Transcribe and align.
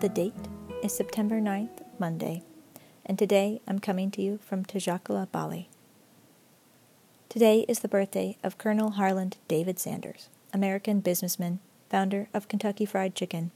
The 0.00 0.08
date 0.08 0.32
is 0.82 0.94
September 0.94 1.42
9th, 1.42 1.82
Monday, 1.98 2.42
and 3.04 3.18
today 3.18 3.60
I'm 3.68 3.78
coming 3.78 4.10
to 4.12 4.22
you 4.22 4.38
from 4.38 4.64
Tejakula, 4.64 5.30
Bali. 5.30 5.68
Today 7.28 7.66
is 7.68 7.80
the 7.80 7.88
birthday 7.88 8.38
of 8.42 8.56
Colonel 8.56 8.92
Harland 8.92 9.36
David 9.46 9.78
Sanders, 9.78 10.30
American 10.54 11.00
businessman, 11.00 11.60
founder 11.90 12.30
of 12.32 12.48
Kentucky 12.48 12.86
Fried 12.86 13.14
Chicken. 13.14 13.50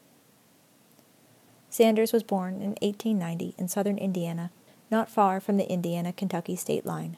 Sanders 1.70 2.12
was 2.12 2.22
born 2.22 2.56
in 2.56 2.76
1890 2.82 3.54
in 3.56 3.67
southern 3.67 3.96
Indiana, 3.96 4.50
not 4.90 5.08
far 5.08 5.40
from 5.40 5.56
the 5.56 5.72
Indiana 5.72 6.12
Kentucky 6.12 6.56
state 6.56 6.84
line. 6.84 7.17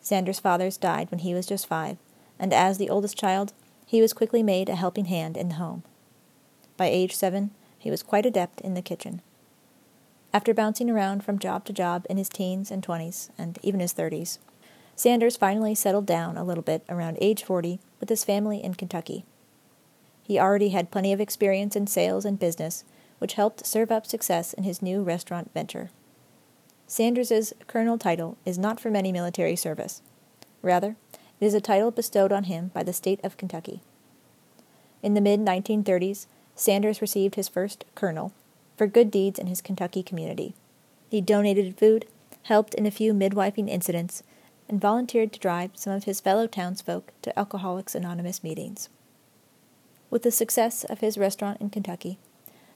Sanders' 0.00 0.38
fathers 0.38 0.76
died 0.76 1.10
when 1.10 1.20
he 1.20 1.34
was 1.34 1.46
just 1.46 1.66
five, 1.66 1.96
and 2.38 2.52
as 2.52 2.78
the 2.78 2.88
oldest 2.88 3.18
child, 3.18 3.52
he 3.84 4.00
was 4.00 4.12
quickly 4.12 4.44
made 4.44 4.68
a 4.68 4.76
helping 4.76 5.06
hand 5.06 5.36
in 5.36 5.48
the 5.48 5.54
home. 5.56 5.82
By 6.76 6.86
age 6.86 7.16
seven, 7.16 7.50
he 7.82 7.90
was 7.90 8.04
quite 8.04 8.24
adept 8.24 8.60
in 8.60 8.74
the 8.74 8.80
kitchen. 8.80 9.20
After 10.32 10.54
bouncing 10.54 10.88
around 10.88 11.24
from 11.24 11.40
job 11.40 11.64
to 11.64 11.72
job 11.72 12.06
in 12.08 12.16
his 12.16 12.28
teens 12.28 12.70
and 12.70 12.80
twenties, 12.80 13.30
and 13.36 13.58
even 13.62 13.80
his 13.80 13.92
thirties, 13.92 14.38
Sanders 14.94 15.36
finally 15.36 15.74
settled 15.74 16.06
down 16.06 16.36
a 16.36 16.44
little 16.44 16.62
bit 16.62 16.84
around 16.88 17.18
age 17.20 17.42
40 17.42 17.80
with 17.98 18.08
his 18.08 18.22
family 18.22 18.62
in 18.62 18.74
Kentucky. 18.74 19.24
He 20.22 20.38
already 20.38 20.68
had 20.68 20.92
plenty 20.92 21.12
of 21.12 21.20
experience 21.20 21.74
in 21.74 21.88
sales 21.88 22.24
and 22.24 22.38
business, 22.38 22.84
which 23.18 23.34
helped 23.34 23.66
serve 23.66 23.90
up 23.90 24.06
success 24.06 24.52
in 24.52 24.62
his 24.62 24.80
new 24.80 25.02
restaurant 25.02 25.50
venture. 25.52 25.90
Sanders's 26.86 27.52
colonel 27.66 27.98
title 27.98 28.36
is 28.44 28.58
not 28.58 28.78
from 28.78 28.94
any 28.94 29.10
military 29.10 29.56
service. 29.56 30.02
Rather, 30.60 30.94
it 31.40 31.46
is 31.46 31.54
a 31.54 31.60
title 31.60 31.90
bestowed 31.90 32.30
on 32.30 32.44
him 32.44 32.70
by 32.72 32.84
the 32.84 32.92
state 32.92 33.18
of 33.24 33.36
Kentucky. 33.36 33.80
In 35.02 35.14
the 35.14 35.20
mid 35.20 35.40
1930s, 35.40 36.26
Sanders 36.54 37.00
received 37.00 37.34
his 37.34 37.48
first 37.48 37.84
colonel 37.94 38.32
for 38.76 38.86
good 38.86 39.10
deeds 39.10 39.38
in 39.38 39.46
his 39.46 39.60
Kentucky 39.60 40.02
community. 40.02 40.54
He 41.10 41.20
donated 41.20 41.78
food, 41.78 42.06
helped 42.44 42.74
in 42.74 42.86
a 42.86 42.90
few 42.90 43.12
midwifing 43.12 43.68
incidents, 43.68 44.22
and 44.68 44.80
volunteered 44.80 45.32
to 45.32 45.40
drive 45.40 45.70
some 45.74 45.92
of 45.92 46.04
his 46.04 46.20
fellow 46.20 46.46
townsfolk 46.46 47.12
to 47.22 47.38
Alcoholics 47.38 47.94
Anonymous 47.94 48.42
meetings. 48.42 48.88
With 50.10 50.22
the 50.22 50.30
success 50.30 50.84
of 50.84 51.00
his 51.00 51.18
restaurant 51.18 51.60
in 51.60 51.70
Kentucky, 51.70 52.18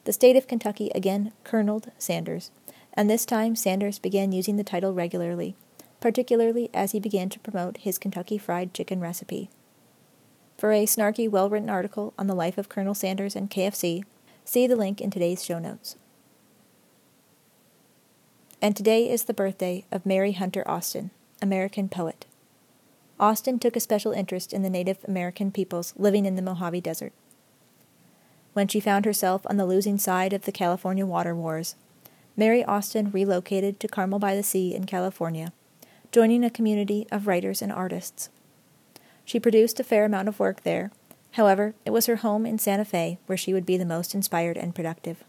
the 0.05 0.13
state 0.13 0.37
of 0.37 0.47
Kentucky 0.47 0.91
again 0.95 1.33
coloneled 1.45 1.91
Sanders, 1.99 2.51
and 2.95 3.11
this 3.11 3.27
time 3.27 3.57
Sanders 3.57 3.99
began 3.99 4.33
using 4.33 4.57
the 4.57 4.65
title 4.65 4.95
regularly, 4.95 5.55
particularly 6.01 6.71
as 6.73 6.93
he 6.93 7.01
began 7.01 7.29
to 7.29 7.41
promote 7.41 7.79
his 7.79 7.99
Kentucky 7.99 8.39
Fried 8.39 8.73
Chicken 8.73 9.01
recipe. 9.01 9.51
For 10.57 10.73
a 10.73 10.87
snarky, 10.87 11.29
well 11.29 11.51
written 11.51 11.69
article 11.69 12.15
on 12.19 12.27
the 12.27 12.35
life 12.35 12.57
of 12.57 12.69
Colonel 12.69 12.95
Sanders 12.95 13.37
and 13.37 13.51
KFC, 13.51 14.05
see 14.45 14.67
the 14.67 14.77
link 14.77 15.01
in 15.01 15.11
today's 15.11 15.45
show 15.45 15.59
notes. 15.59 15.97
And 18.63 18.75
today 18.75 19.11
is 19.11 19.25
the 19.25 19.35
birthday 19.35 19.85
of 19.93 20.07
Mary 20.07 20.33
Hunter 20.33 20.65
Austin, 20.67 21.11
American 21.43 21.91
poet. 21.91 22.25
Austin 23.21 23.59
took 23.59 23.77
a 23.77 23.81
special 23.81 24.13
interest 24.13 24.53
in 24.53 24.63
the 24.63 24.71
Native 24.71 24.99
American 25.07 25.53
peoples 25.53 25.93
living 25.97 26.25
in 26.25 26.37
the 26.37 26.43
Mojave 26.43 26.81
Desert. 26.81 27.13
When 28.55 28.69
she 28.69 28.81
found 28.81 29.05
herself 29.05 29.43
on 29.47 29.59
the 29.59 29.67
losing 29.67 29.99
side 29.99 30.33
of 30.33 30.47
the 30.47 30.53
California 30.53 31.05
water 31.05 31.35
wars, 31.35 31.77
Mary 32.35 32.65
Austin 32.65 33.11
relocated 33.11 33.79
to 33.81 33.89
Carmel 33.89 34.19
by 34.19 34.35
the 34.35 34.43
Sea 34.43 34.75
in 34.75 34.85
California, 34.85 35.53
joining 36.13 36.43
a 36.43 36.51
community 36.51 37.07
of 37.11 37.27
writers 37.27 37.61
and 37.61 37.71
artists. 37.71 38.31
She 39.27 39.41
produced 39.41 39.81
a 39.81 39.85
fair 39.85 40.05
amount 40.05 40.29
of 40.29 40.39
work 40.39 40.63
there. 40.63 40.93
However, 41.33 41.75
it 41.85 41.91
was 41.91 42.07
her 42.07 42.17
home 42.17 42.47
in 42.47 42.59
Santa 42.59 42.85
Fe 42.85 43.19
where 43.27 43.37
she 43.37 43.53
would 43.53 43.67
be 43.67 43.77
the 43.77 43.85
most 43.85 44.15
inspired 44.15 44.57
and 44.57 44.75
productive. 44.75 45.23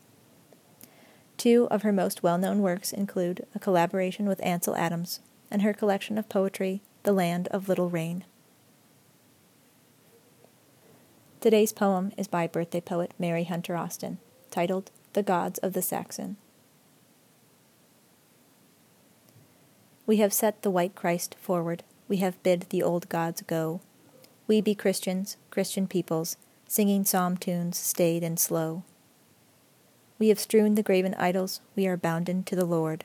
Two 1.36 1.68
of 1.70 1.82
her 1.82 1.92
most 1.92 2.24
well 2.24 2.38
known 2.38 2.62
works 2.62 2.94
include 2.94 3.46
a 3.56 3.60
collaboration 3.60 4.28
with 4.28 4.44
Ansel 4.46 4.76
Adams 4.76 5.20
and 5.50 5.64
her 5.64 5.74
collection 5.74 6.18
of 6.18 6.30
poetry, 6.30 6.82
The 7.04 7.12
Land 7.12 7.48
of 7.50 7.68
Little 7.68 7.90
Rain. 7.90 8.24
Today's 11.42 11.74
poem 11.74 12.12
is 12.18 12.28
by 12.28 12.46
birthday 12.46 12.82
poet 12.82 13.14
Mary 13.18 13.46
Hunter 13.46 13.76
Austin, 13.76 14.20
titled 14.52 14.92
The 15.14 15.24
Gods 15.24 15.58
of 15.60 15.74
the 15.74 15.82
Saxon. 15.82 16.38
We 20.06 20.18
have 20.18 20.34
set 20.34 20.62
the 20.62 20.72
white 20.72 20.96
Christ 20.96 21.36
forward, 21.40 21.84
we 22.08 22.18
have 22.18 22.42
bid 22.44 22.68
the 22.70 22.84
old 22.84 23.10
gods 23.10 23.42
go. 23.42 23.82
We 24.48 24.62
be 24.62 24.76
Christians, 24.76 25.38
Christian 25.52 25.88
peoples, 25.88 26.38
singing 26.68 27.04
psalm 27.06 27.38
tunes 27.38 27.78
staid 27.78 28.24
and 28.24 28.40
slow. 28.40 28.84
We 30.20 30.30
have 30.30 30.40
strewn 30.40 30.76
the 30.76 30.84
graven 30.84 31.14
idols, 31.16 31.62
we 31.76 31.86
are 31.88 31.98
bounden 31.98 32.44
to 32.44 32.56
the 32.56 32.66
Lord. 32.66 33.04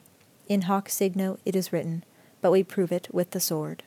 In 0.48 0.62
hoc 0.62 0.88
signo 0.88 1.38
it 1.44 1.54
is 1.54 1.72
written, 1.72 2.04
but 2.40 2.50
we 2.52 2.62
prove 2.62 2.92
it 2.92 3.08
with 3.12 3.30
the 3.30 3.40
sword. 3.40 3.82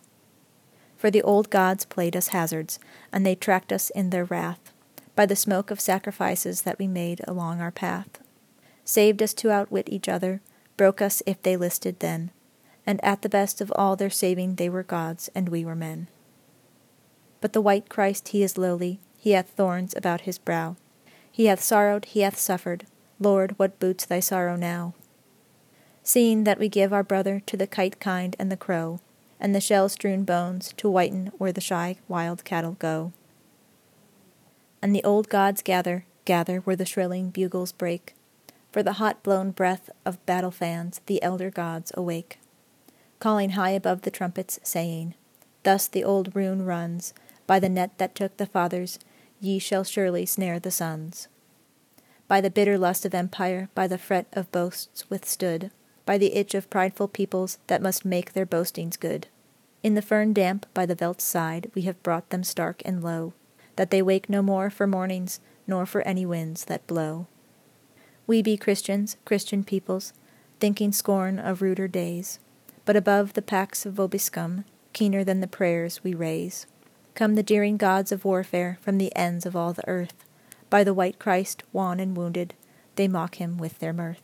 For 0.97 1.11
the 1.11 1.23
old 1.23 1.49
gods 1.49 1.85
played 1.85 2.15
us 2.15 2.29
hazards, 2.29 2.79
and 3.11 3.25
they 3.25 3.35
tracked 3.35 3.71
us 3.73 3.89
in 3.89 4.09
their 4.09 4.25
wrath, 4.25 4.71
by 5.15 5.25
the 5.25 5.35
smoke 5.35 5.71
of 5.71 5.79
sacrifices 5.79 6.61
that 6.61 6.79
we 6.79 6.87
made 6.87 7.21
along 7.27 7.61
our 7.61 7.71
path. 7.71 8.19
Saved 8.83 9.21
us 9.21 9.33
to 9.35 9.51
outwit 9.51 9.89
each 9.89 10.07
other, 10.07 10.41
broke 10.77 11.01
us 11.01 11.23
if 11.25 11.41
they 11.41 11.57
listed 11.57 11.99
then, 11.99 12.31
and 12.85 13.03
at 13.03 13.21
the 13.21 13.29
best 13.29 13.61
of 13.61 13.71
all 13.75 13.95
their 13.95 14.09
saving 14.09 14.55
they 14.55 14.69
were 14.69 14.83
gods, 14.83 15.29
and 15.33 15.49
we 15.49 15.65
were 15.65 15.75
men. 15.75 16.07
But 17.41 17.53
the 17.53 17.61
white 17.61 17.89
Christ 17.89 18.29
he 18.29 18.43
is 18.43 18.57
lowly, 18.57 18.99
he 19.17 19.31
hath 19.31 19.49
thorns 19.49 19.95
about 19.95 20.21
his 20.21 20.37
brow. 20.37 20.75
He 21.31 21.45
hath 21.45 21.61
sorrowed, 21.61 22.05
he 22.05 22.21
hath 22.21 22.37
suffered. 22.37 22.85
Lord, 23.19 23.57
what 23.57 23.79
boots 23.79 24.05
thy 24.05 24.19
sorrow 24.19 24.55
now? 24.55 24.93
Seeing 26.03 26.43
that 26.43 26.59
we 26.59 26.69
give 26.69 26.93
our 26.93 27.03
brother 27.03 27.41
to 27.47 27.57
the 27.57 27.67
kite 27.67 27.99
kind 27.99 28.35
and 28.37 28.51
the 28.51 28.57
crow, 28.57 28.99
and 29.39 29.53
the 29.53 29.61
shell 29.61 29.89
strewn 29.89 30.23
bones 30.23 30.73
to 30.77 30.89
whiten 30.89 31.31
where 31.37 31.51
the 31.51 31.61
shy 31.61 31.97
wild 32.07 32.43
cattle 32.43 32.77
go. 32.79 33.11
And 34.81 34.95
the 34.95 35.03
old 35.03 35.29
gods 35.29 35.61
gather, 35.61 36.05
gather 36.25 36.59
where 36.59 36.75
the 36.75 36.85
shrilling 36.85 37.31
bugles 37.31 37.71
break. 37.71 38.13
For 38.71 38.83
the 38.83 38.93
hot 38.93 39.23
blown 39.23 39.51
breath 39.51 39.89
of 40.05 40.23
battle 40.25 40.51
fans 40.51 41.01
the 41.05 41.21
elder 41.23 41.49
gods 41.49 41.91
awake, 41.95 42.39
calling 43.19 43.51
high 43.51 43.71
above 43.71 44.01
the 44.01 44.11
trumpets, 44.11 44.59
saying, 44.63 45.13
Thus 45.63 45.87
the 45.87 46.03
old 46.03 46.35
rune 46.35 46.65
runs, 46.65 47.13
by 47.47 47.59
the 47.59 47.69
net 47.69 47.97
that 47.97 48.15
took 48.15 48.37
the 48.37 48.45
fathers, 48.45 48.99
ye 49.39 49.59
shall 49.59 49.83
surely 49.83 50.25
snare 50.25 50.59
the 50.59 50.71
sons. 50.71 51.27
By 52.27 52.41
the 52.41 52.49
bitter 52.49 52.77
lust 52.77 53.05
of 53.05 53.13
empire, 53.13 53.69
by 53.75 53.87
the 53.87 53.97
fret 53.97 54.27
of 54.33 54.51
boasts 54.51 55.09
withstood, 55.09 55.71
by 56.05 56.17
the 56.17 56.35
itch 56.35 56.53
of 56.53 56.69
prideful 56.69 57.07
peoples 57.07 57.57
that 57.67 57.81
must 57.81 58.05
make 58.05 58.33
their 58.33 58.45
boastings 58.45 58.97
good. 58.97 59.27
In 59.83 59.93
the 59.93 60.01
fern 60.01 60.33
damp 60.33 60.65
by 60.73 60.85
the 60.85 60.95
veldt 60.95 61.21
side 61.21 61.69
we 61.75 61.83
have 61.83 62.01
brought 62.01 62.29
them 62.29 62.43
stark 62.43 62.81
and 62.85 63.03
low, 63.03 63.33
that 63.75 63.91
they 63.91 64.01
wake 64.01 64.29
no 64.29 64.41
more 64.41 64.69
for 64.69 64.87
mornings, 64.87 65.39
nor 65.67 65.85
for 65.85 66.01
any 66.01 66.25
winds 66.25 66.65
that 66.65 66.87
blow. 66.87 67.27
We 68.27 68.41
be 68.41 68.57
Christians, 68.57 69.17
Christian 69.25 69.63
peoples, 69.63 70.13
thinking 70.59 70.91
scorn 70.91 71.37
of 71.37 71.61
ruder 71.61 71.87
days, 71.87 72.39
but 72.85 72.95
above 72.95 73.33
the 73.33 73.41
pax 73.41 73.85
of 73.85 73.95
vobiscum, 73.95 74.63
keener 74.93 75.23
than 75.23 75.41
the 75.41 75.47
prayers 75.47 76.03
we 76.03 76.13
raise 76.13 76.65
come 77.15 77.35
the 77.35 77.43
jeering 77.43 77.77
gods 77.77 78.11
of 78.11 78.25
warfare 78.25 78.77
from 78.81 78.97
the 78.97 79.15
ends 79.15 79.45
of 79.45 79.55
all 79.55 79.73
the 79.73 79.87
earth. 79.87 80.25
By 80.69 80.83
the 80.83 80.93
white 80.93 81.17
Christ, 81.17 81.63
wan 81.71 81.99
and 81.99 82.15
wounded, 82.15 82.53
they 82.95 83.07
mock 83.07 83.35
him 83.35 83.57
with 83.57 83.79
their 83.79 83.93
mirth. 83.93 84.21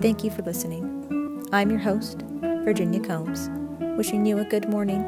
Thank 0.00 0.22
you 0.22 0.30
for 0.30 0.42
listening. 0.42 1.48
I'm 1.52 1.70
your 1.70 1.80
host, 1.80 2.22
Virginia 2.40 3.00
Combs, 3.00 3.50
wishing 3.96 4.24
you 4.24 4.38
a 4.38 4.44
good 4.44 4.68
morning, 4.68 5.00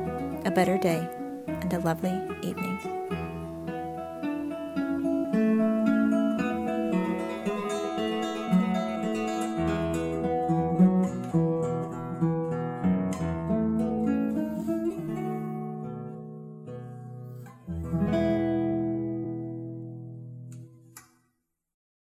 a 0.45 0.51
better 0.51 0.79
day, 0.79 1.09
and 1.47 1.73
a 1.73 1.79
lovely 1.79 2.21
evening. 2.43 3.20